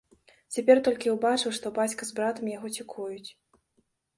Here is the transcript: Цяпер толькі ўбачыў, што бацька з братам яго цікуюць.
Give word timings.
Цяпер 0.55 0.79
толькі 0.87 1.13
ўбачыў, 1.17 1.53
што 1.57 1.73
бацька 1.77 2.07
з 2.09 2.17
братам 2.21 2.45
яго 2.57 2.67
цікуюць. 2.81 3.29